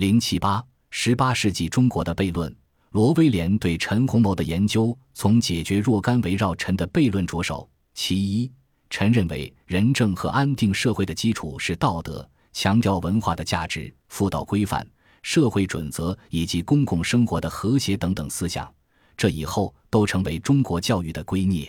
[0.00, 2.56] 零七八十八世纪中国的悖论，
[2.92, 7.68] 罗威廉对陈洪谋的研究从解决若干围绕陈的悖论着手。
[7.92, 8.50] 其一，
[8.88, 14.88] 陈认为仁政和安定社会的基础是道德，强调文化的价值、妇道规范、
[15.20, 18.72] 社会准则以及公共生活的和谐等等思想，
[19.18, 21.68] 这以后都成为中国教育的圭臬。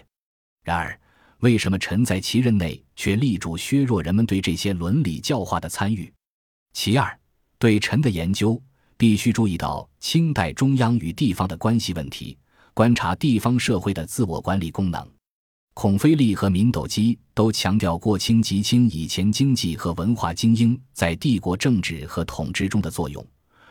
[0.63, 0.97] 然而，
[1.39, 6.09] 为什么陈在其任内却力主削弱人们对这些伦理教化的参与？
[6.71, 7.19] 其二，
[7.61, 8.59] 对陈的研究
[8.97, 12.35] 必须注意到清代中央与地方的关系问题，
[12.73, 15.07] 观察地方社会的自我管理功能。
[15.75, 23.23] 孔飞力和闵斗基都强调过清及清以前经济和文化精英在帝国政治和统治中的作用，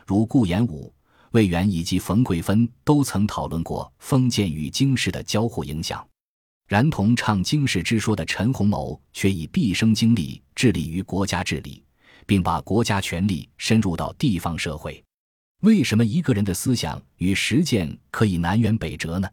[0.07, 0.93] 如顾炎武、
[1.31, 6.01] 魏源以及冯桂芬都曾讨论过封建与经世的交互影响。
[6.65, 11.83] 然同唱经世之说的陈洪谋，却以毕生精力致力于国家治理，
[12.25, 15.03] 并把国家权力深入到地方社会。
[15.61, 19.29] 为什么一个人的思想与实践可以南辕北辙呢？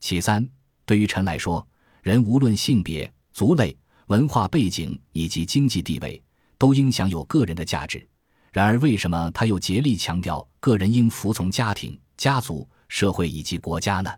[0.00, 0.48] 其三，
[0.84, 1.66] 对于陈来说，
[2.02, 6.20] 人无论性别、族类、文化背景以及经济地位，
[6.58, 8.06] 都应享有个人的价值。
[8.52, 14.10] 然而，为什么他又竭力强调个人应服从家庭、家族、社会以及国家呢？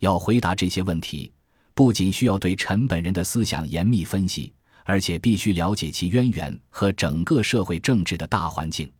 [0.00, 1.32] 要回答这些问题。
[1.72, 4.52] 不仅需要对陈本人的思想严密分析，
[4.90, 8.92] 而且必须了解其渊源和整个社会政治的大环境。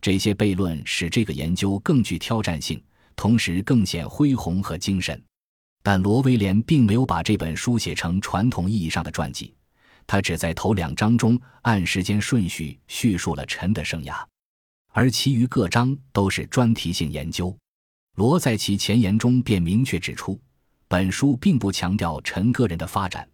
[0.00, 2.82] 这些悖论使这个研究更具挑战性，
[3.14, 5.22] 同时更显恢宏和精神。
[5.82, 9.52] 但罗威廉并没有把这本书写成传统意义上的传记，
[10.06, 14.24] 他只在头两章中按时间顺序叙述了陈的生涯，
[14.92, 17.54] 而其余各章都是专题性研究。
[18.16, 20.40] 罗在其前言中便明确指出。
[20.88, 23.28] 本书并不强调陈个人的发展，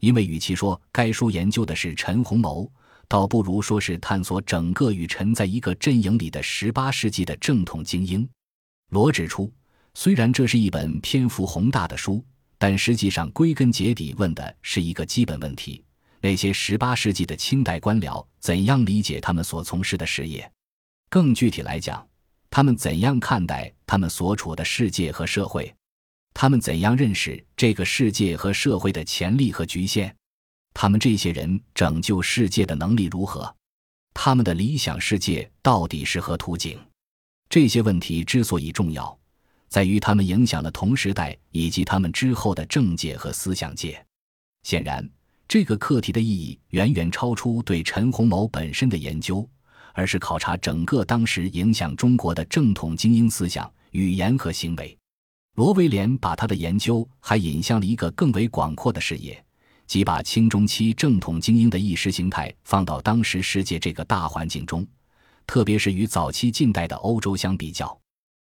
[0.00, 2.70] 因为与其说该书研究的是陈洪谋，
[3.08, 8.28] 倒不如说是探索整个与陈在一个阵营里的十八世纪的正统精英。
[8.90, 9.52] 罗指出，
[9.94, 12.24] 虽然这是一本篇幅宏大的书，
[12.58, 15.82] 但实际上归根结底问的是一个基本问题：
[16.20, 20.50] 那些十八世纪的清代官僚怎样理解他们所从事的事业？
[21.08, 22.06] 更具体来讲，
[22.50, 25.74] 他们怎样看待他们所处的世界和社会？
[26.38, 30.14] 他们怎样认识这个世界和社会的潜力和局限？
[30.74, 33.56] 他们这些人拯救世界的能力如何？
[34.12, 36.78] 他们的理想世界到底是何图景？
[37.48, 39.18] 这些问题之所以重要，
[39.68, 44.04] 在于他们影响了同时代以及他们之后的政界和思想界。
[44.64, 45.08] 显然，
[45.48, 49.48] 这个课题的意义远远超出对陈洪谋本身的研究，
[49.94, 54.94] 而是考察整个当时影响中国的正统精英思想、语言和行为。
[55.56, 59.42] 罗威廉把他的研究还引向了一个更为广阔的视野，
[59.86, 64.86] 即把清中期正统精英的意识形态放到当时世界这个大环境中，
[65.46, 67.98] 特别是与早期近代的欧洲相比较。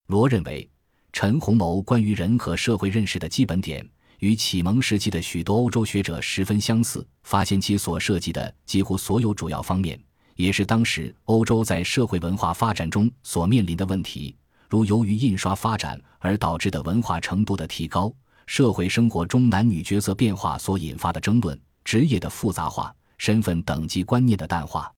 [0.09, 0.69] 罗认为，
[1.13, 9.97] 陈洪谋关于人和社会认识的基本点与启蒙时期的许多欧洲学者十分相似，发现其所涉及的几乎所有主要方面，
[10.35, 14.35] 也是当时欧洲在社会文化发展中所面临的问题。
[14.69, 18.13] 如由于印刷发展而导致的文化程度的提高，
[18.47, 24.93] 社会生活中男女角色变化所引发的争论，职业的复杂化，身份等级观念的淡化，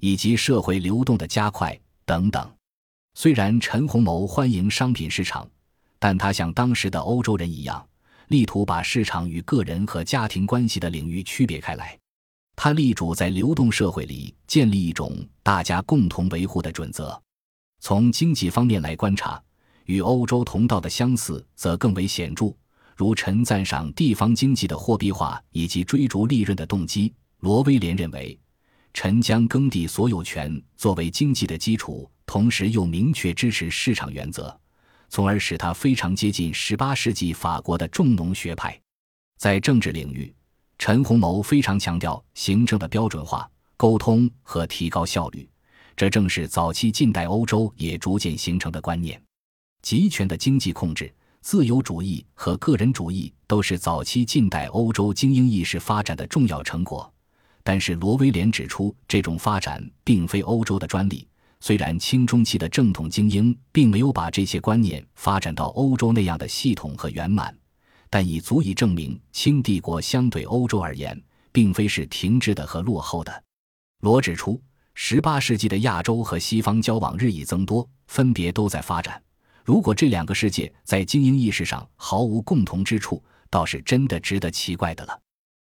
[0.00, 2.50] 以及社会流动的加快等等。
[3.14, 5.48] 虽然陈洪谋欢迎商品市场，
[5.98, 7.84] 但他像当时的欧洲人一样，
[8.28, 11.98] 力图把市场与个人和家庭关系的领域区别开来。
[12.54, 17.20] 他力主在流动社会里建立一种大家共同维护的准则。
[17.80, 19.42] 从经济方面来观察，
[19.86, 22.54] 与欧洲同道的相似则更为显著。
[22.94, 28.38] 如陈赞赏地方经济的货币化以及追逐利润的动机，罗威廉认为，
[28.92, 34.54] 陈将耕地所有权作为经济的基础，同时又明确支持市场原则，
[35.08, 38.78] 从而使他非常接近十八世纪法国的重农学派。
[39.38, 40.34] 在政治领域，
[40.78, 45.48] 陈洪谋非常强调行政的标准化、沟通和提高效率。
[45.96, 49.20] 这正是早期近代欧洲也逐渐形成的观念。
[49.82, 57.10] 集权的经济控制、自由主义和个人主义都是早期近代欧洲精英意识发展的重要成果。
[57.62, 61.26] 但是，罗威廉指出，这种发展并非欧洲的专利。
[61.60, 67.54] 虽然清中期的正统精英并没有把这些观念发展到欧洲那样的系统和圆满，
[68.08, 71.22] 但已足以证明清帝国相对欧洲而言，
[71.52, 73.44] 并非是停滞的和落后的。
[74.00, 74.60] 罗指出。
[75.02, 79.20] 十八世纪的亚洲和西方交往日益增多，分别都在发展。
[79.64, 85.18] 如果这两个世界在精英意识上毫无共同之处，倒是真的值得奇怪的了。